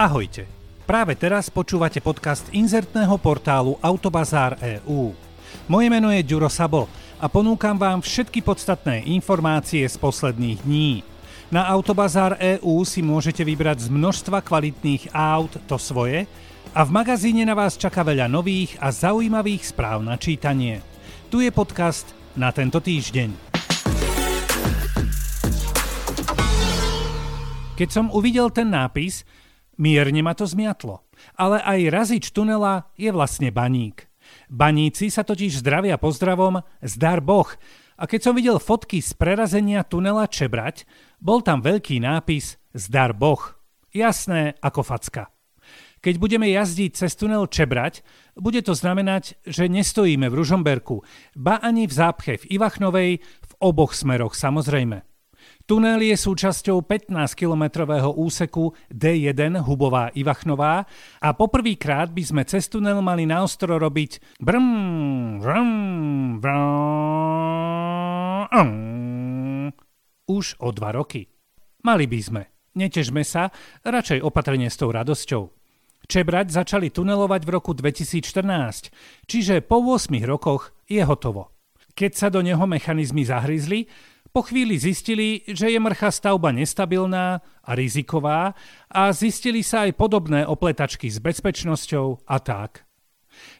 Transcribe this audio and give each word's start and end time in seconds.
Ahojte. 0.00 0.48
Práve 0.88 1.12
teraz 1.12 1.52
počúvate 1.52 2.00
podcast 2.00 2.48
inzertného 2.56 3.20
portálu 3.20 3.76
Autobazár 3.84 4.56
EU. 4.64 5.12
Moje 5.68 5.92
meno 5.92 6.08
je 6.08 6.24
Ďuro 6.24 6.48
Sabo 6.48 6.88
a 7.20 7.28
ponúkam 7.28 7.76
vám 7.76 8.00
všetky 8.00 8.40
podstatné 8.40 9.04
informácie 9.12 9.84
z 9.84 9.96
posledných 10.00 10.64
dní. 10.64 11.04
Na 11.52 11.68
Autobazár 11.68 12.40
EU 12.40 12.80
si 12.88 13.04
môžete 13.04 13.44
vybrať 13.44 13.84
z 13.84 13.88
množstva 13.92 14.40
kvalitných 14.40 15.12
aut 15.12 15.52
to 15.68 15.76
svoje 15.76 16.24
a 16.72 16.80
v 16.80 16.90
magazíne 16.96 17.44
na 17.44 17.52
vás 17.52 17.76
čaká 17.76 18.00
veľa 18.00 18.24
nových 18.24 18.80
a 18.80 18.88
zaujímavých 18.88 19.68
správ 19.68 20.00
na 20.00 20.16
čítanie. 20.16 20.80
Tu 21.28 21.44
je 21.44 21.52
podcast 21.52 22.08
na 22.40 22.48
tento 22.56 22.80
týždeň. 22.80 23.52
Keď 27.76 27.88
som 27.92 28.08
uvidel 28.08 28.48
ten 28.48 28.72
nápis, 28.72 29.28
Mierne 29.80 30.20
ma 30.20 30.36
to 30.36 30.44
zmiatlo. 30.44 31.00
Ale 31.40 31.64
aj 31.64 31.80
razič 31.88 32.24
tunela 32.36 32.92
je 33.00 33.08
vlastne 33.08 33.48
baník. 33.48 34.12
Baníci 34.52 35.08
sa 35.08 35.24
totiž 35.24 35.64
zdravia 35.64 35.96
pozdravom 35.96 36.60
zdar 36.84 37.24
Boh. 37.24 37.48
A 37.96 38.04
keď 38.04 38.20
som 38.20 38.36
videl 38.36 38.60
fotky 38.60 39.00
z 39.00 39.16
prerazenia 39.16 39.80
tunela 39.84 40.28
Čebrať, 40.28 40.84
bol 41.16 41.40
tam 41.40 41.64
veľký 41.64 41.96
nápis 42.04 42.60
zdar 42.76 43.16
Boh. 43.16 43.40
Jasné 43.90 44.60
ako 44.60 44.84
facka. 44.84 45.32
Keď 46.00 46.16
budeme 46.16 46.48
jazdiť 46.48 46.96
cez 46.96 47.12
tunel 47.16 47.44
Čebrať, 47.48 48.00
bude 48.36 48.60
to 48.64 48.72
znamenať, 48.72 49.36
že 49.44 49.68
nestojíme 49.68 50.32
v 50.32 50.36
Ružomberku, 50.36 51.04
ba 51.36 51.60
ani 51.60 51.84
v 51.84 51.92
zápche 51.92 52.40
v 52.40 52.56
Ivachnovej, 52.56 53.20
v 53.20 53.52
oboch 53.60 53.92
smeroch 53.92 54.32
samozrejme. 54.32 55.09
Tunel 55.70 56.02
je 56.02 56.18
súčasťou 56.18 56.82
15-kilometrového 56.82 58.18
úseku 58.18 58.74
D1 58.90 59.62
Hubová 59.62 60.10
Ivachnová 60.18 60.82
a 61.22 61.30
poprvýkrát 61.30 62.10
by 62.10 62.22
sme 62.26 62.42
cez 62.42 62.66
tunel 62.66 62.98
mali 62.98 63.22
na 63.22 63.46
ostro 63.46 63.78
robiť 63.78 64.42
brm, 64.42 65.38
brm, 65.38 65.70
brm, 66.42 66.74
už 70.26 70.58
o 70.58 70.74
dva 70.74 70.90
roky. 70.90 71.30
Mali 71.86 72.10
by 72.10 72.18
sme. 72.18 72.50
Netežme 72.74 73.22
sa, 73.22 73.54
radšej 73.86 74.26
opatrne 74.26 74.66
s 74.66 74.74
tou 74.74 74.90
radosťou. 74.90 75.54
Čebrať 76.10 76.50
začali 76.50 76.90
tunelovať 76.90 77.46
v 77.46 77.50
roku 77.54 77.78
2014, 77.78 78.90
čiže 79.22 79.62
po 79.62 79.78
8 79.78 80.18
rokoch 80.26 80.74
je 80.90 81.06
hotovo. 81.06 81.54
Keď 81.94 82.10
sa 82.10 82.26
do 82.26 82.42
neho 82.42 82.66
mechanizmy 82.66 83.22
zahryzli, 83.22 83.86
po 84.30 84.46
chvíli 84.46 84.78
zistili, 84.78 85.42
že 85.50 85.70
je 85.70 85.78
mrcha 85.82 86.14
stavba 86.14 86.54
nestabilná 86.54 87.42
a 87.42 87.70
riziková 87.74 88.54
a 88.86 89.10
zistili 89.10 89.66
sa 89.66 89.90
aj 89.90 89.98
podobné 89.98 90.46
opletačky 90.46 91.10
s 91.10 91.18
bezpečnosťou 91.18 92.26
a 92.30 92.36
tak. 92.38 92.86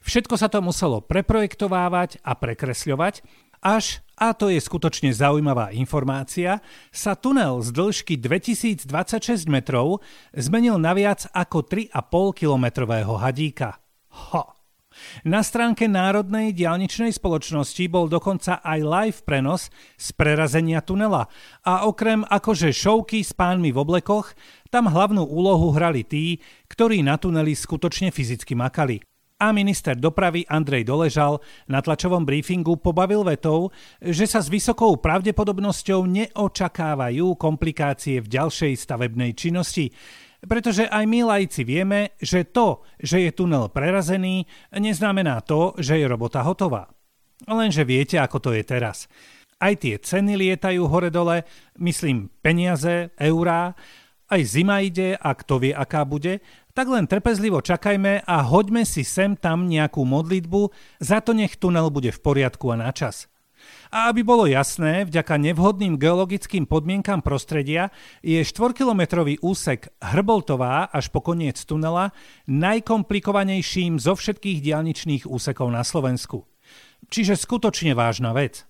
Všetko 0.05 0.35
sa 0.39 0.47
to 0.47 0.63
muselo 0.63 1.03
preprojektovávať 1.03 2.23
a 2.23 2.37
prekresľovať, 2.37 3.25
až, 3.61 4.01
a 4.17 4.33
to 4.33 4.49
je 4.49 4.57
skutočne 4.57 5.13
zaujímavá 5.13 5.73
informácia, 5.77 6.65
sa 6.89 7.13
tunel 7.13 7.61
z 7.61 7.69
dĺžky 7.77 8.17
2026 8.17 8.89
metrov 9.53 10.01
zmenil 10.33 10.81
na 10.81 10.97
viac 10.97 11.29
ako 11.33 11.69
3,5 11.69 12.41
kilometrového 12.41 13.15
hadíka. 13.21 13.81
Ho! 14.33 14.60
Na 15.21 15.45
stránke 15.45 15.85
Národnej 15.85 16.57
dialničnej 16.57 17.13
spoločnosti 17.13 17.85
bol 17.93 18.09
dokonca 18.09 18.65
aj 18.65 18.81
live 18.81 19.21
prenos 19.21 19.69
z 20.01 20.17
prerazenia 20.17 20.81
tunela 20.81 21.29
a 21.61 21.85
okrem 21.85 22.25
akože 22.25 22.73
šovky 22.73 23.21
s 23.21 23.37
pánmi 23.37 23.69
v 23.69 23.85
oblekoch, 23.85 24.33
tam 24.73 24.89
hlavnú 24.89 25.21
úlohu 25.29 25.77
hrali 25.77 26.09
tí, 26.09 26.41
ktorí 26.73 27.05
na 27.05 27.21
tuneli 27.21 27.53
skutočne 27.53 28.09
fyzicky 28.09 28.57
makali. 28.57 29.05
A 29.41 29.53
minister 29.53 29.93
dopravy 29.93 30.45
Andrej 30.49 30.89
Doležal 30.89 31.41
na 31.69 31.85
tlačovom 31.85 32.25
briefingu 32.25 32.81
pobavil 32.81 33.21
vetou, 33.25 33.73
že 34.01 34.25
sa 34.25 34.41
s 34.41 34.49
vysokou 34.49 34.97
pravdepodobnosťou 35.01 36.01
neočakávajú 36.09 37.37
komplikácie 37.37 38.25
v 38.25 38.29
ďalšej 38.41 38.73
stavebnej 38.77 39.37
činnosti. 39.37 39.93
Pretože 40.41 40.89
aj 40.89 41.05
my 41.05 41.21
lajci 41.25 41.63
vieme, 41.69 42.17
že 42.17 42.49
to, 42.49 42.85
že 42.97 43.29
je 43.29 43.31
tunel 43.33 43.69
prerazený, 43.69 44.49
neznamená 44.73 45.45
to, 45.45 45.77
že 45.77 46.01
je 46.01 46.07
robota 46.09 46.41
hotová. 46.41 46.89
Lenže 47.45 47.85
viete, 47.85 48.17
ako 48.21 48.39
to 48.41 48.51
je 48.57 48.65
teraz. 48.65 49.09
Aj 49.61 49.77
tie 49.77 50.01
ceny 50.01 50.41
lietajú 50.41 50.89
hore-dole, 50.89 51.45
myslím 51.77 52.33
peniaze, 52.41 53.13
eurá, 53.21 53.77
aj 54.31 54.41
zima 54.47 54.81
ide 54.81 55.17
a 55.21 55.31
kto 55.37 55.61
vie, 55.61 55.73
aká 55.77 56.07
bude, 56.09 56.41
tak 56.73 56.87
len 56.89 57.05
trpezlivo 57.05 57.61
čakajme 57.61 58.25
a 58.25 58.37
hoďme 58.47 58.87
si 58.87 59.05
sem 59.05 59.35
tam 59.37 59.69
nejakú 59.69 60.07
modlitbu, 60.07 60.73
za 61.03 61.21
to 61.21 61.37
nech 61.37 61.59
tunel 61.61 61.93
bude 61.93 62.15
v 62.15 62.23
poriadku 62.23 62.73
a 62.73 62.81
na 62.81 62.91
čas. 62.95 63.30
A 63.91 64.11
aby 64.11 64.23
bolo 64.23 64.47
jasné, 64.47 65.03
vďaka 65.03 65.35
nevhodným 65.39 65.99
geologickým 65.99 66.67
podmienkam 66.67 67.23
prostredia 67.23 67.91
je 68.23 68.39
4-kilometrový 68.39 69.43
úsek 69.43 69.91
Hrboltová 69.99 70.91
až 70.91 71.11
po 71.11 71.23
koniec 71.23 71.59
tunela 71.67 72.15
najkomplikovanejším 72.47 73.99
zo 73.99 74.15
všetkých 74.15 74.63
dialničných 74.63 75.25
úsekov 75.27 75.71
na 75.75 75.83
Slovensku. 75.83 76.47
Čiže 77.11 77.35
skutočne 77.35 77.97
vážna 77.97 78.31
vec. 78.37 78.69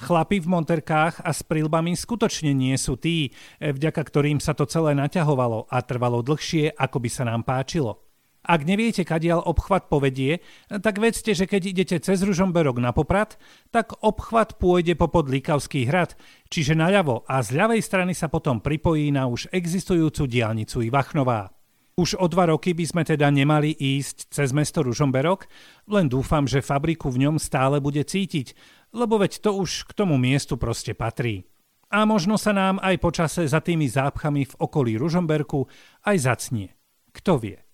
Chlapi 0.00 0.40
v 0.40 0.48
monterkách 0.48 1.20
a 1.20 1.30
s 1.34 1.44
prilbami 1.44 1.92
skutočne 1.98 2.54
nie 2.56 2.74
sú 2.80 2.96
tí, 2.96 3.34
vďaka 3.60 3.98
ktorým 3.98 4.38
sa 4.40 4.56
to 4.56 4.64
celé 4.64 4.94
naťahovalo 4.94 5.68
a 5.68 5.82
trvalo 5.84 6.22
dlhšie, 6.24 6.72
ako 6.72 6.96
by 7.02 7.10
sa 7.12 7.28
nám 7.28 7.44
páčilo. 7.44 8.05
Ak 8.46 8.62
neviete, 8.62 9.02
kadiaľ 9.02 9.42
obchvat 9.42 9.90
povedie, 9.90 10.38
tak 10.70 11.02
vedzte, 11.02 11.34
že 11.34 11.50
keď 11.50 11.62
idete 11.66 11.96
cez 11.98 12.22
Ružomberok 12.22 12.78
na 12.78 12.94
Poprad, 12.94 13.34
tak 13.74 13.98
obchvat 14.06 14.62
pôjde 14.62 14.94
po 14.94 15.10
Líkavský 15.10 15.90
hrad, 15.90 16.14
čiže 16.46 16.78
naľavo 16.78 17.26
a 17.26 17.42
z 17.42 17.58
ľavej 17.58 17.82
strany 17.82 18.14
sa 18.14 18.30
potom 18.30 18.62
pripojí 18.62 19.10
na 19.10 19.26
už 19.26 19.50
existujúcu 19.50 20.30
diálnicu 20.30 20.78
Ivachnová. 20.86 21.50
Už 21.98 22.22
o 22.22 22.30
dva 22.30 22.54
roky 22.54 22.70
by 22.70 22.86
sme 22.86 23.02
teda 23.02 23.26
nemali 23.34 23.74
ísť 23.74 24.30
cez 24.30 24.54
mesto 24.54 24.86
Ružomberok, 24.86 25.50
len 25.90 26.06
dúfam, 26.06 26.46
že 26.46 26.62
fabriku 26.62 27.10
v 27.10 27.26
ňom 27.26 27.42
stále 27.42 27.82
bude 27.82 28.06
cítiť, 28.06 28.54
lebo 28.94 29.18
veď 29.18 29.42
to 29.42 29.58
už 29.58 29.90
k 29.90 29.96
tomu 29.96 30.14
miestu 30.22 30.54
proste 30.54 30.94
patrí. 30.94 31.50
A 31.90 32.06
možno 32.06 32.38
sa 32.38 32.54
nám 32.54 32.78
aj 32.78 32.94
počase 33.02 33.42
za 33.50 33.58
tými 33.58 33.90
zápchami 33.90 34.46
v 34.46 34.54
okolí 34.54 34.94
Ružomberku 34.94 35.66
aj 36.06 36.16
zacnie. 36.20 36.70
Kto 37.10 37.42
vie? 37.42 37.65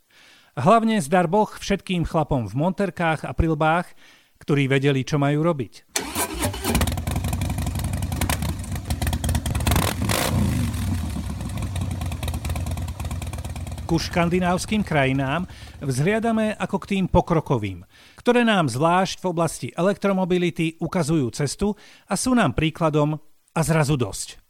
Hlavne 0.52 1.00
zdar 1.00 1.32
Boh 1.32 1.48
všetkým 1.48 2.04
chlapom 2.04 2.44
v 2.44 2.52
monterkách 2.52 3.24
a 3.24 3.32
prilbách, 3.32 3.88
ktorí 4.36 4.68
vedeli, 4.68 5.00
čo 5.00 5.16
majú 5.16 5.40
robiť. 5.40 5.88
ku 13.92 14.00
škandinávským 14.00 14.80
krajinám 14.88 15.44
vzhliadame 15.84 16.56
ako 16.56 16.80
k 16.80 16.96
tým 16.96 17.04
pokrokovým, 17.12 17.84
ktoré 18.16 18.40
nám 18.40 18.72
zvlášť 18.72 19.20
v 19.20 19.28
oblasti 19.28 19.68
elektromobility 19.68 20.80
ukazujú 20.80 21.28
cestu 21.36 21.76
a 22.08 22.16
sú 22.16 22.32
nám 22.32 22.56
príkladom 22.56 23.20
a 23.52 23.60
zrazu 23.60 24.00
dosť. 24.00 24.40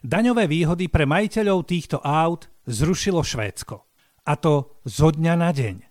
Daňové 0.00 0.48
výhody 0.48 0.88
pre 0.88 1.04
majiteľov 1.04 1.68
týchto 1.68 2.00
aut 2.00 2.48
zrušilo 2.64 3.20
Švédsko. 3.20 3.87
A 4.28 4.36
to 4.36 4.76
zo 4.84 5.08
dňa 5.08 5.34
na 5.40 5.56
deň. 5.56 5.88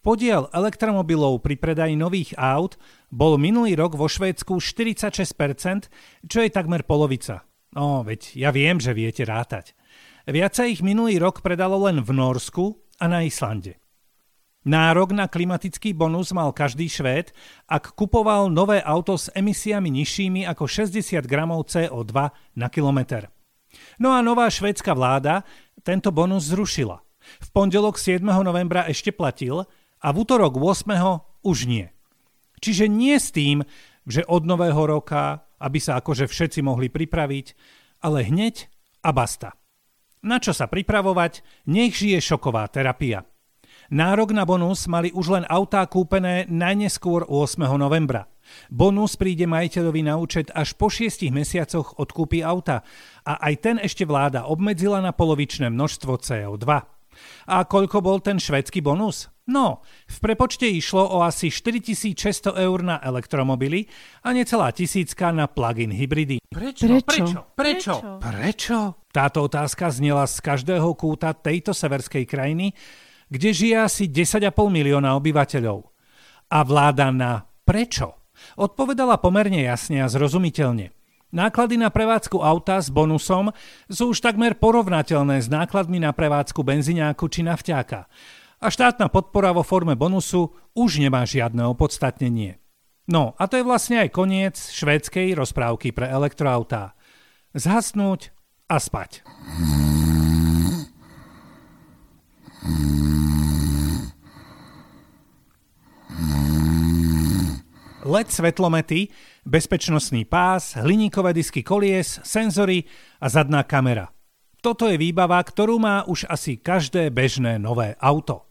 Podiel 0.00 0.48
elektromobilov 0.56 1.44
pri 1.44 1.60
predaji 1.60 1.92
nových 1.92 2.32
aut 2.40 2.80
bol 3.12 3.36
minulý 3.36 3.76
rok 3.76 4.00
vo 4.00 4.08
Švédsku 4.08 4.56
46%, 4.56 5.92
čo 6.24 6.38
je 6.40 6.48
takmer 6.48 6.88
polovica. 6.88 7.44
No, 7.76 8.00
veď 8.00 8.32
ja 8.32 8.48
viem, 8.48 8.80
že 8.80 8.96
viete 8.96 9.28
rátať. 9.28 9.76
Viac 10.24 10.56
ich 10.64 10.80
minulý 10.80 11.20
rok 11.20 11.44
predalo 11.44 11.76
len 11.84 12.00
v 12.00 12.16
Norsku 12.16 12.80
a 12.96 13.12
na 13.12 13.28
Islande. 13.28 13.76
Nárok 14.66 15.14
na 15.14 15.28
klimatický 15.30 15.94
bonus 15.94 16.34
mal 16.34 16.50
každý 16.50 16.90
Švéd, 16.90 17.30
ak 17.70 17.94
kupoval 17.94 18.50
nové 18.50 18.82
auto 18.82 19.14
s 19.14 19.30
emisiami 19.30 19.92
nižšími 19.92 20.48
ako 20.48 20.64
60 20.66 21.22
gramov 21.28 21.70
CO2 21.70 22.10
na 22.58 22.66
kilometr. 22.72 23.30
No 24.02 24.16
a 24.16 24.24
nová 24.24 24.50
švédska 24.50 24.90
vláda 24.96 25.46
tento 25.86 26.10
bonus 26.10 26.50
zrušila. 26.50 27.05
V 27.42 27.48
pondelok 27.52 27.98
7. 28.00 28.22
novembra 28.22 28.86
ešte 28.86 29.10
platil 29.10 29.66
a 30.00 30.08
v 30.12 30.16
útorok 30.22 30.58
8. 30.58 31.46
už 31.46 31.58
nie. 31.66 31.90
Čiže 32.60 32.88
nie 32.88 33.16
s 33.16 33.32
tým, 33.32 33.62
že 34.06 34.24
od 34.24 34.46
nového 34.46 34.86
roka, 34.86 35.44
aby 35.58 35.78
sa 35.82 35.98
akože 36.00 36.30
všetci 36.30 36.62
mohli 36.62 36.88
pripraviť, 36.88 37.46
ale 38.06 38.24
hneď 38.24 38.70
a 39.04 39.10
basta. 39.12 39.56
Na 40.26 40.42
čo 40.42 40.50
sa 40.50 40.66
pripravovať, 40.66 41.44
nech 41.70 41.94
žije 41.94 42.18
šoková 42.22 42.66
terapia. 42.70 43.22
Nárok 43.86 44.34
na 44.34 44.42
bonus 44.42 44.90
mali 44.90 45.14
už 45.14 45.38
len 45.38 45.44
autá 45.46 45.86
kúpené 45.86 46.50
najneskôr 46.50 47.22
8. 47.22 47.62
novembra. 47.78 48.26
Bonus 48.66 49.14
príde 49.14 49.46
majiteľovi 49.46 50.02
na 50.06 50.18
účet 50.18 50.50
až 50.54 50.74
po 50.74 50.90
6 50.90 51.30
mesiacoch 51.30 51.94
od 51.98 52.10
kúpy 52.10 52.42
auta 52.42 52.82
a 53.22 53.38
aj 53.46 53.54
ten 53.62 53.76
ešte 53.78 54.02
vláda 54.02 54.50
obmedzila 54.50 54.98
na 54.98 55.14
polovičné 55.14 55.70
množstvo 55.70 56.18
CO2. 56.18 56.95
A 57.50 57.66
koľko 57.66 58.02
bol 58.02 58.18
ten 58.22 58.40
švedský 58.40 58.80
bonus? 58.80 59.30
No, 59.46 59.78
v 60.10 60.18
prepočte 60.18 60.66
išlo 60.66 61.06
o 61.06 61.22
asi 61.22 61.54
4600 61.54 62.50
eur 62.58 62.82
na 62.82 62.98
elektromobily 62.98 63.86
a 64.26 64.34
necelá 64.34 64.74
tisícka 64.74 65.30
na 65.30 65.46
plug-in 65.46 65.94
hybridy. 65.94 66.42
Prečo? 66.50 66.90
Prečo? 66.90 67.02
Prečo? 67.06 67.40
Prečo? 67.54 67.94
Prečo? 68.18 68.78
Táto 69.14 69.46
otázka 69.46 69.94
znela 69.94 70.26
z 70.26 70.42
každého 70.42 70.90
kúta 70.98 71.30
tejto 71.30 71.70
severskej 71.70 72.26
krajiny, 72.26 72.74
kde 73.30 73.48
žije 73.54 73.76
asi 73.86 74.04
10,5 74.10 74.50
milióna 74.66 75.14
obyvateľov. 75.14 75.94
A 76.50 76.58
vláda 76.66 77.14
na 77.14 77.46
prečo 77.62 78.26
odpovedala 78.58 79.22
pomerne 79.22 79.62
jasne 79.62 80.02
a 80.02 80.10
zrozumiteľne. 80.10 80.90
Náklady 81.34 81.74
na 81.74 81.90
prevádzku 81.90 82.38
auta 82.38 82.78
s 82.78 82.86
bonusom 82.86 83.50
sú 83.90 84.14
už 84.14 84.22
takmer 84.22 84.54
porovnateľné 84.54 85.42
s 85.42 85.50
nákladmi 85.50 85.98
na 85.98 86.14
prevádzku 86.14 86.62
benziňáku 86.62 87.26
či 87.26 87.42
nafťáka. 87.42 88.06
A 88.62 88.66
štátna 88.70 89.10
podpora 89.10 89.50
vo 89.50 89.66
forme 89.66 89.98
bonusu 89.98 90.54
už 90.72 91.02
nemá 91.02 91.26
žiadne 91.26 91.66
opodstatnenie. 91.66 92.62
No 93.10 93.34
a 93.38 93.46
to 93.50 93.58
je 93.58 93.66
vlastne 93.66 94.02
aj 94.02 94.14
koniec 94.14 94.54
švédskej 94.58 95.34
rozprávky 95.34 95.94
pre 95.94 96.10
elektroautá. 96.10 96.94
Zhasnúť 97.54 98.34
a 98.66 98.76
spať. 98.82 99.22
LED 108.16 108.32
svetlomety, 108.32 109.12
bezpečnostný 109.44 110.24
pás, 110.24 110.72
hliníkové 110.80 111.36
disky 111.36 111.60
kolies, 111.60 112.16
senzory 112.24 112.80
a 113.20 113.28
zadná 113.28 113.60
kamera. 113.60 114.08
Toto 114.64 114.88
je 114.88 114.96
výbava, 114.96 115.36
ktorú 115.36 115.76
má 115.76 116.00
už 116.08 116.24
asi 116.24 116.56
každé 116.56 117.12
bežné 117.12 117.60
nové 117.60 117.92
auto. 118.00 118.48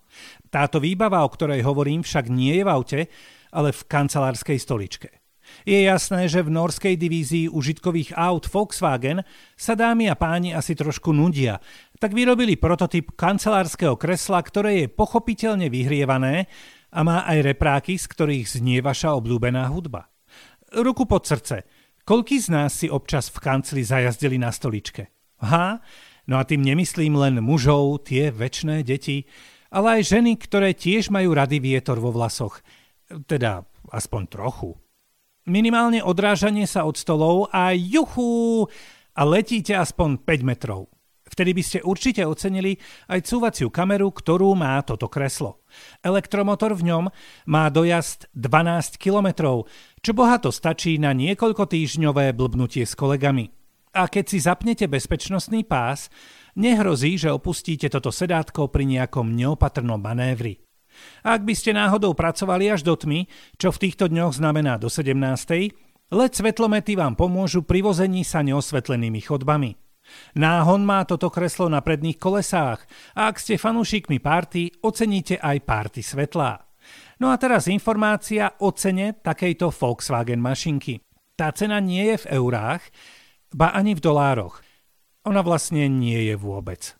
Táto 0.53 0.77
výbava, 0.77 1.25
o 1.25 1.33
ktorej 1.33 1.65
hovorím, 1.65 2.05
však 2.05 2.29
nie 2.29 2.61
je 2.61 2.63
v 2.63 2.69
aute, 2.69 2.99
ale 3.49 3.73
v 3.73 3.81
kancelárskej 3.89 4.61
stoličke. 4.61 5.09
Je 5.65 5.81
jasné, 5.81 6.29
že 6.29 6.45
v 6.45 6.53
norskej 6.53 6.93
divízii 6.93 7.49
užitkových 7.49 8.13
aut 8.13 8.45
Volkswagen 8.45 9.25
sa 9.57 9.73
dámy 9.73 10.13
a 10.13 10.15
páni 10.17 10.53
asi 10.53 10.77
trošku 10.77 11.09
nudia, 11.09 11.57
tak 11.97 12.13
vyrobili 12.13 12.53
prototyp 12.53 13.17
kancelárskeho 13.17 13.97
kresla, 13.97 14.45
ktoré 14.45 14.85
je 14.85 14.93
pochopiteľne 14.93 15.73
vyhrievané 15.73 16.45
a 16.95 16.99
má 17.03 17.27
aj 17.27 17.51
repráky, 17.51 17.99
z 17.99 18.07
ktorých 18.07 18.47
znie 18.47 18.79
vaša 18.79 19.11
obľúbená 19.19 19.67
hudba. 19.67 20.07
Ruku 20.71 21.03
pod 21.03 21.27
srdce. 21.27 21.67
Koľký 22.07 22.39
z 22.39 22.47
nás 22.55 22.71
si 22.71 22.87
občas 22.87 23.27
v 23.27 23.43
kancli 23.43 23.83
zajazdili 23.83 24.39
na 24.39 24.55
stoličke? 24.55 25.11
Ha? 25.43 25.83
No 26.31 26.39
a 26.39 26.47
tým 26.47 26.63
nemyslím 26.63 27.19
len 27.19 27.43
mužov, 27.43 28.07
tie 28.07 28.31
väčšné 28.31 28.87
deti, 28.87 29.27
ale 29.75 29.99
aj 29.99 30.15
ženy, 30.15 30.39
ktoré 30.39 30.71
tiež 30.71 31.11
majú 31.11 31.35
rady 31.35 31.59
vietor 31.59 31.99
vo 31.99 32.15
vlasoch. 32.15 32.63
Teda 33.27 33.67
aspoň 33.91 34.21
trochu. 34.31 34.79
Minimálne 35.45 36.01
odrážanie 36.01 36.65
sa 36.65 36.87
od 36.87 36.95
stolov 36.95 37.51
a 37.51 37.75
juchu! 37.75 38.65
A 39.15 39.21
letíte 39.23 39.75
aspoň 39.75 40.23
5 40.23 40.47
metrov. 40.47 40.94
Vtedy 41.35 41.51
by 41.51 41.63
ste 41.67 41.83
určite 41.83 42.23
ocenili 42.23 42.79
aj 43.11 43.27
cúvaciu 43.27 43.67
kameru, 43.67 44.07
ktorú 44.15 44.55
má 44.55 44.79
toto 44.87 45.11
kreslo. 45.11 45.59
Elektromotor 45.99 46.71
v 46.79 46.87
ňom 46.87 47.03
má 47.51 47.67
dojazd 47.67 48.31
12 48.31 48.95
km, 48.95 49.59
čo 49.99 50.11
bohato 50.15 50.47
stačí 50.47 50.95
na 50.95 51.11
niekoľko 51.11 51.67
týždňové 51.67 52.31
blbnutie 52.31 52.87
s 52.87 52.95
kolegami. 52.95 53.51
A 53.95 54.07
keď 54.07 54.25
si 54.31 54.39
zapnete 54.39 54.87
bezpečnostný 54.87 55.67
pás, 55.67 56.07
nehrozí, 56.55 57.19
že 57.19 57.35
opustíte 57.35 57.91
toto 57.91 58.15
sedátko 58.15 58.71
pri 58.71 58.87
nejakom 58.87 59.35
neopatrnom 59.35 59.99
manévri. 59.99 60.63
Ak 61.27 61.43
by 61.43 61.51
ste 61.51 61.75
náhodou 61.75 62.15
pracovali 62.15 62.71
až 62.71 62.87
do 62.87 62.95
tmy, 62.95 63.27
čo 63.59 63.75
v 63.75 63.81
týchto 63.87 64.07
dňoch 64.07 64.39
znamená 64.39 64.79
do 64.79 64.87
17. 64.87 65.11
LED 66.15 66.31
svetlomety 66.31 66.95
vám 66.95 67.19
pomôžu 67.19 67.67
pri 67.67 67.83
vození 67.83 68.23
sa 68.23 68.39
neosvetlenými 68.39 69.19
chodbami. 69.19 69.84
Náhon 70.35 70.85
má 70.85 71.03
toto 71.03 71.31
kreslo 71.33 71.69
na 71.71 71.81
predných 71.81 72.19
kolesách 72.19 72.83
a 73.17 73.31
ak 73.31 73.41
ste 73.41 73.61
fanúšikmi 73.61 74.21
párty, 74.21 74.69
oceníte 74.83 75.39
aj 75.41 75.57
párty 75.65 76.01
svetlá. 76.05 76.65
No 77.17 77.31
a 77.31 77.39
teraz 77.39 77.71
informácia 77.71 78.59
o 78.61 78.75
cene 78.75 79.17
takejto 79.17 79.71
Volkswagen 79.71 80.43
mašinky. 80.43 81.01
Tá 81.35 81.51
cena 81.51 81.79
nie 81.83 82.15
je 82.15 82.17
v 82.27 82.29
eurách, 82.39 82.83
ba 83.55 83.71
ani 83.71 83.95
v 83.95 84.03
dolároch. 84.03 84.59
Ona 85.25 85.41
vlastne 85.41 85.89
nie 85.89 86.29
je 86.29 86.35
vôbec. 86.37 86.93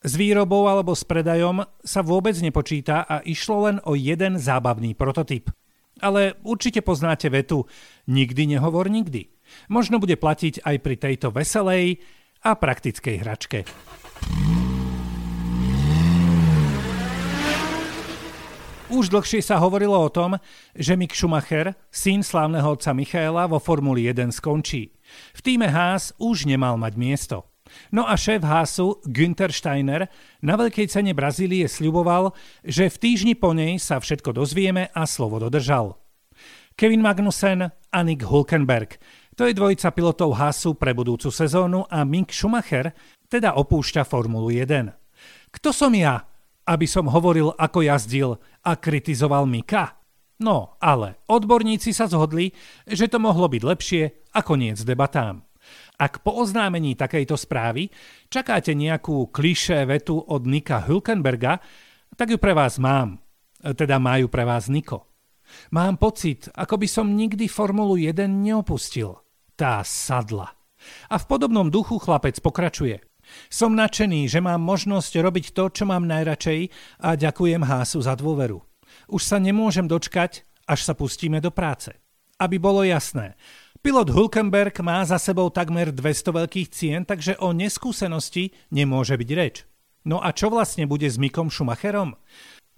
S 0.00 0.12
výrobou 0.16 0.64
alebo 0.64 0.96
s 0.96 1.04
predajom 1.04 1.64
sa 1.84 2.00
vôbec 2.00 2.32
nepočíta 2.40 3.04
a 3.04 3.20
išlo 3.20 3.68
len 3.68 3.76
o 3.84 3.92
jeden 3.92 4.40
zábavný 4.40 4.96
prototyp. 4.96 5.52
Ale 6.00 6.40
určite 6.40 6.80
poznáte 6.80 7.28
vetu 7.28 7.68
nikdy 8.08 8.56
nehovor 8.56 8.88
nikdy. 8.88 9.28
Možno 9.68 10.00
bude 10.00 10.16
platiť 10.16 10.64
aj 10.64 10.76
pri 10.80 10.96
tejto 10.96 11.28
veselej, 11.28 12.00
a 12.40 12.56
praktickej 12.56 13.16
hračke. 13.20 13.58
Už 18.90 19.06
dlhšie 19.06 19.38
sa 19.38 19.62
hovorilo 19.62 19.94
o 19.94 20.10
tom, 20.10 20.34
že 20.74 20.98
Mick 20.98 21.14
Schumacher, 21.14 21.78
syn 21.94 22.26
slávneho 22.26 22.74
otca 22.74 22.90
Michaela, 22.90 23.46
vo 23.46 23.62
Formuli 23.62 24.10
1 24.10 24.34
skončí. 24.34 24.90
V 25.30 25.40
týme 25.46 25.70
Haas 25.70 26.10
už 26.18 26.50
nemal 26.50 26.74
mať 26.74 26.98
miesto. 26.98 27.46
No 27.94 28.02
a 28.02 28.18
šéf 28.18 28.42
Haasu 28.42 28.98
Günther 29.06 29.54
Steiner 29.54 30.10
na 30.42 30.58
veľkej 30.58 30.90
cene 30.90 31.14
Brazílie 31.14 31.70
sľuboval, 31.70 32.34
že 32.66 32.90
v 32.90 32.96
týždni 32.98 33.34
po 33.38 33.54
nej 33.54 33.78
sa 33.78 34.02
všetko 34.02 34.34
dozvieme 34.34 34.90
a 34.90 35.06
slovo 35.06 35.38
dodržal. 35.38 35.94
Kevin 36.74 37.04
Magnussen 37.04 37.70
a 37.70 37.98
Nick 38.02 38.26
Hulkenberg 38.26 38.98
to 39.38 39.46
je 39.46 39.54
dvojica 39.54 39.94
pilotov 39.94 40.34
Hasu 40.36 40.74
pre 40.74 40.90
budúcu 40.92 41.30
sezónu 41.30 41.86
a 41.86 42.02
Mick 42.02 42.34
Schumacher 42.34 42.92
teda 43.30 43.54
opúšťa 43.54 44.02
Formulu 44.02 44.50
1. 44.50 44.90
Kto 45.54 45.70
som 45.70 45.94
ja, 45.94 46.26
aby 46.66 46.86
som 46.86 47.06
hovoril, 47.06 47.54
ako 47.54 47.86
jazdil 47.86 48.30
a 48.66 48.74
kritizoval 48.74 49.46
Mika? 49.46 49.98
No, 50.40 50.80
ale 50.80 51.20
odborníci 51.28 51.92
sa 51.92 52.08
zhodli, 52.08 52.50
že 52.88 53.06
to 53.06 53.20
mohlo 53.20 53.46
byť 53.46 53.62
lepšie 53.62 54.02
a 54.34 54.40
koniec 54.40 54.80
debatám. 54.82 55.44
Ak 56.00 56.24
po 56.24 56.32
oznámení 56.40 56.96
takejto 56.96 57.36
správy 57.36 57.92
čakáte 58.32 58.72
nejakú 58.72 59.28
klišé 59.28 59.84
vetu 59.84 60.16
od 60.16 60.48
Nika 60.48 60.80
Hülkenberga, 60.80 61.60
tak 62.16 62.32
ju 62.32 62.38
pre 62.40 62.56
vás 62.56 62.80
mám. 62.80 63.20
Teda 63.60 64.00
majú 64.00 64.32
pre 64.32 64.48
vás 64.48 64.72
Niko. 64.72 65.09
Mám 65.70 65.98
pocit, 65.98 66.50
ako 66.54 66.80
by 66.80 66.88
som 66.90 67.14
nikdy 67.14 67.46
Formulu 67.46 67.98
1 67.98 68.26
neopustil 68.26 69.20
tá 69.60 69.84
sadla. 69.84 70.56
A 71.12 71.20
v 71.20 71.28
podobnom 71.28 71.68
duchu 71.68 72.00
chlapec 72.00 72.40
pokračuje. 72.40 73.04
Som 73.52 73.76
nadšený, 73.76 74.26
že 74.26 74.40
mám 74.40 74.64
možnosť 74.64 75.20
robiť 75.20 75.46
to, 75.52 75.68
čo 75.68 75.84
mám 75.84 76.08
najradšej 76.08 76.72
a 77.04 77.14
ďakujem 77.14 77.62
Hásu 77.62 78.00
za 78.00 78.16
dôveru. 78.16 78.64
Už 79.12 79.22
sa 79.22 79.36
nemôžem 79.36 79.84
dočkať, 79.84 80.48
až 80.64 80.80
sa 80.82 80.96
pustíme 80.96 81.38
do 81.44 81.52
práce. 81.52 81.92
Aby 82.40 82.56
bolo 82.56 82.80
jasné, 82.80 83.36
pilot 83.84 84.08
Hulkenberg 84.08 84.80
má 84.80 85.04
za 85.04 85.20
sebou 85.20 85.52
takmer 85.52 85.92
200 85.92 86.32
veľkých 86.40 86.68
cien, 86.72 87.00
takže 87.04 87.36
o 87.36 87.52
neskúsenosti 87.52 88.56
nemôže 88.72 89.14
byť 89.20 89.30
reč. 89.36 89.68
No 90.08 90.24
a 90.24 90.32
čo 90.32 90.48
vlastne 90.48 90.88
bude 90.88 91.04
s 91.04 91.20
Mikom 91.20 91.52
Schumacherom? 91.52 92.16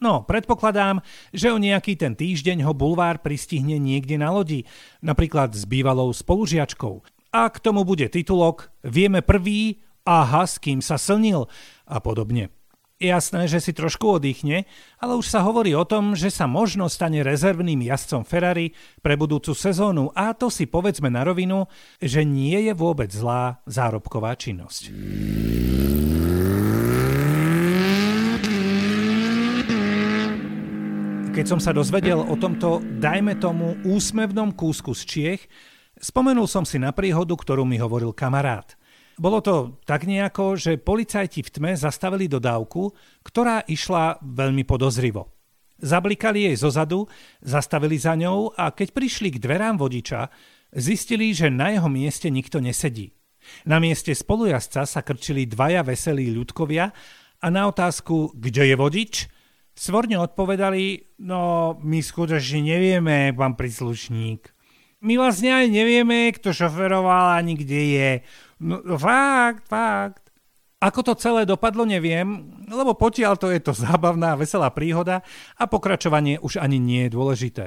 No, 0.02 0.26
predpokladám, 0.26 0.98
že 1.30 1.54
o 1.54 1.62
nejaký 1.62 1.94
ten 1.94 2.18
týždeň 2.18 2.66
ho 2.66 2.74
bulvár 2.74 3.22
pristihne 3.22 3.78
niekde 3.78 4.18
na 4.18 4.34
lodi, 4.34 4.66
napríklad 4.98 5.54
s 5.54 5.62
bývalou 5.62 6.10
spolužiačkou. 6.10 7.06
A 7.30 7.46
k 7.46 7.62
tomu 7.62 7.86
bude 7.86 8.10
titulok 8.10 8.74
Vieme 8.82 9.22
prvý, 9.22 9.78
aha, 10.02 10.42
s 10.42 10.58
kým 10.58 10.82
sa 10.82 10.98
slnil 10.98 11.46
a 11.86 12.02
podobne. 12.02 12.50
Jasné, 12.98 13.46
že 13.50 13.62
si 13.62 13.74
trošku 13.74 14.18
oddychne, 14.18 14.66
ale 14.98 15.12
už 15.18 15.26
sa 15.26 15.42
hovorí 15.42 15.74
o 15.74 15.86
tom, 15.86 16.14
že 16.14 16.30
sa 16.30 16.46
možno 16.50 16.86
stane 16.86 17.22
rezervným 17.22 17.86
jazdcom 17.86 18.22
Ferrari 18.26 18.74
pre 19.02 19.14
budúcu 19.14 19.54
sezónu 19.54 20.10
a 20.18 20.34
to 20.34 20.50
si 20.50 20.66
povedzme 20.66 21.10
na 21.10 21.26
rovinu, 21.26 21.66
že 21.98 22.26
nie 22.26 22.58
je 22.62 22.74
vôbec 22.74 23.10
zlá 23.10 23.62
zárobková 23.66 24.34
činnosť. 24.38 24.94
Keď 31.32 31.48
som 31.48 31.64
sa 31.64 31.72
dozvedel 31.72 32.20
o 32.20 32.36
tomto, 32.36 32.84
dajme 33.00 33.40
tomu, 33.40 33.80
úsmevnom 33.88 34.52
kúsku 34.52 34.92
z 34.92 35.02
Čiech, 35.08 35.42
spomenul 35.96 36.44
som 36.44 36.68
si 36.68 36.76
na 36.76 36.92
príhodu, 36.92 37.32
ktorú 37.32 37.64
mi 37.64 37.80
hovoril 37.80 38.12
kamarát. 38.12 38.76
Bolo 39.16 39.40
to 39.40 39.80
tak 39.88 40.04
nejako, 40.04 40.60
že 40.60 40.76
policajti 40.76 41.40
v 41.40 41.48
tme 41.48 41.72
zastavili 41.72 42.28
dodávku, 42.28 42.92
ktorá 43.24 43.64
išla 43.64 44.20
veľmi 44.20 44.68
podozrivo. 44.68 45.32
Zablikali 45.80 46.52
jej 46.52 46.56
zozadu, 46.60 47.08
zastavili 47.40 47.96
za 47.96 48.12
ňou 48.12 48.52
a 48.52 48.68
keď 48.68 48.92
prišli 48.92 49.32
k 49.32 49.40
dverám 49.40 49.80
vodiča, 49.80 50.28
zistili, 50.76 51.32
že 51.32 51.48
na 51.48 51.72
jeho 51.72 51.88
mieste 51.88 52.28
nikto 52.28 52.60
nesedí. 52.60 53.08
Na 53.64 53.80
mieste 53.80 54.12
spolujazca 54.12 54.84
sa 54.84 55.00
krčili 55.00 55.48
dvaja 55.48 55.80
veselí 55.80 56.28
ľudkovia 56.28 56.92
A 57.42 57.50
na 57.50 57.66
otázku, 57.66 58.30
kde 58.38 58.70
je 58.70 58.76
vodič, 58.78 59.14
svorne 59.72 60.20
odpovedali, 60.20 61.16
no 61.24 61.74
my 61.80 61.98
skutočne 62.00 62.60
nevieme, 62.62 63.32
pán 63.32 63.56
príslušník. 63.56 64.52
My 65.02 65.18
vlastne 65.18 65.50
aj 65.50 65.66
nevieme, 65.66 66.30
kto 66.30 66.54
šoferoval 66.54 67.42
ani 67.42 67.58
kde 67.58 67.82
je. 67.98 68.10
No, 68.62 68.78
fakt, 68.94 69.66
fakt. 69.66 70.22
Ako 70.82 71.02
to 71.02 71.14
celé 71.14 71.46
dopadlo, 71.46 71.86
neviem, 71.86 72.50
lebo 72.66 72.94
potiaľ 72.98 73.38
to 73.38 73.50
je 73.50 73.62
to 73.62 73.70
zábavná, 73.70 74.34
veselá 74.34 74.70
príhoda 74.74 75.22
a 75.54 75.70
pokračovanie 75.70 76.42
už 76.42 76.58
ani 76.58 76.82
nie 76.82 77.06
je 77.06 77.14
dôležité. 77.14 77.66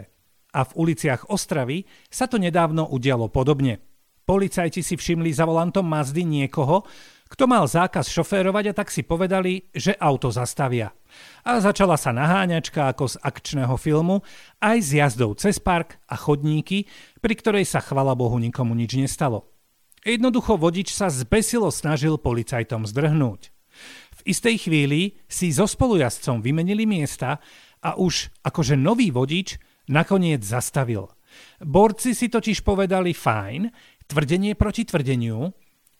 A 0.55 0.63
v 0.63 0.71
uliciach 0.75 1.27
Ostravy 1.31 1.87
sa 2.07 2.27
to 2.27 2.39
nedávno 2.39 2.87
udialo 2.87 3.27
podobne. 3.31 3.83
Policajti 4.23 4.83
si 4.83 4.95
všimli 4.95 5.31
za 5.31 5.47
volantom 5.47 5.83
Mazdy 5.83 6.23
niekoho, 6.23 6.83
kto 7.31 7.43
mal 7.47 7.67
zákaz 7.67 8.07
šoférovať 8.11 8.71
a 8.71 8.77
tak 8.77 8.91
si 8.91 9.03
povedali, 9.03 9.67
že 9.75 9.95
auto 9.99 10.31
zastavia. 10.31 10.91
A 11.45 11.61
začala 11.61 11.95
sa 11.95 12.09
naháňačka 12.09 12.89
ako 12.89 13.11
z 13.11 13.15
akčného 13.21 13.75
filmu, 13.77 14.25
aj 14.57 14.77
s 14.81 14.89
jazdou 14.97 15.37
cez 15.37 15.61
park 15.61 16.01
a 16.09 16.17
chodníky, 16.17 16.89
pri 17.21 17.33
ktorej 17.37 17.65
sa 17.69 17.81
chvala 17.81 18.17
Bohu 18.17 18.37
nikomu 18.41 18.73
nič 18.73 18.97
nestalo. 18.97 19.49
Jednoducho 20.05 20.57
vodič 20.57 20.93
sa 20.93 21.09
zbesilo 21.09 21.69
snažil 21.73 22.17
policajtom 22.21 22.85
zdrhnúť. 22.85 23.53
V 24.15 24.21
istej 24.25 24.69
chvíli 24.69 25.17
si 25.25 25.49
so 25.53 25.69
spolujazdcom 25.69 26.41
vymenili 26.41 26.85
miesta 26.85 27.41
a 27.81 27.97
už 27.97 28.33
akože 28.45 28.77
nový 28.77 29.09
vodič 29.09 29.57
nakoniec 29.89 30.41
zastavil. 30.41 31.09
Borci 31.61 32.15
si 32.15 32.31
totiž 32.31 32.61
povedali 32.61 33.11
fajn, 33.13 33.69
tvrdenie 34.07 34.53
proti 34.53 34.85
tvrdeniu, 34.85 35.51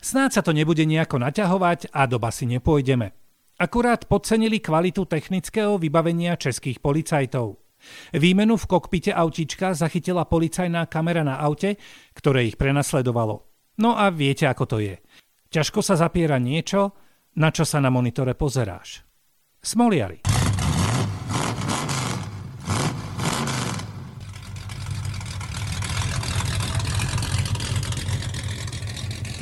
Snáď 0.06 0.38
sa 0.38 0.42
to 0.46 0.54
nebude 0.54 0.86
nejako 0.86 1.18
naťahovať 1.18 1.90
a 1.90 2.06
do 2.06 2.22
basy 2.22 2.46
nepôjdeme. 2.46 3.25
Akurát 3.56 4.04
podcenili 4.04 4.60
kvalitu 4.60 5.08
technického 5.08 5.80
vybavenia 5.80 6.36
českých 6.36 6.84
policajtov. 6.84 7.56
Výmenu 8.12 8.60
v 8.60 8.66
kokpite 8.68 9.16
autička 9.16 9.72
zachytila 9.72 10.28
policajná 10.28 10.84
kamera 10.92 11.24
na 11.24 11.40
aute, 11.40 11.80
ktoré 12.12 12.52
ich 12.52 12.60
prenasledovalo. 12.60 13.48
No 13.80 13.96
a 13.96 14.12
viete, 14.12 14.44
ako 14.52 14.64
to 14.68 14.78
je. 14.84 15.00
Ťažko 15.56 15.80
sa 15.80 15.96
zapiera 15.96 16.36
niečo, 16.36 17.00
na 17.40 17.48
čo 17.48 17.64
sa 17.64 17.80
na 17.80 17.88
monitore 17.88 18.36
pozeráš. 18.36 19.08
Smoliari. 19.64 20.20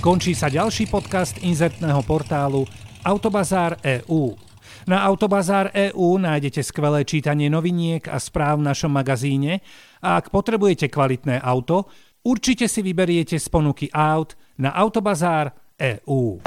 Končí 0.05 0.37
sa 0.37 0.53
ďalší 0.53 0.85
podcast 0.85 1.41
inzertného 1.41 2.05
portálu 2.05 2.69
Autobazár 3.03 3.83
EU. 3.83 4.31
Na 4.87 5.03
Autobazár 5.03 5.75
EU 5.75 6.15
nájdete 6.15 6.63
skvelé 6.63 7.03
čítanie 7.03 7.51
noviniek 7.51 8.07
a 8.07 8.15
správ 8.15 8.63
v 8.63 8.71
našom 8.71 8.95
magazíne 8.95 9.59
a 9.99 10.23
ak 10.23 10.31
potrebujete 10.31 10.87
kvalitné 10.87 11.43
auto, 11.43 11.91
určite 12.23 12.71
si 12.71 12.79
vyberiete 12.79 13.35
z 13.35 13.47
ponuky 13.51 13.91
aut 13.91 14.39
na 14.55 14.71
Autobazár 14.71 15.51
EU. 15.83 16.39